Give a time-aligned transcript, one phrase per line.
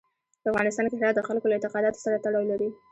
[0.41, 2.69] په افغانستان کې هرات د خلکو له اعتقاداتو سره تړاو لري.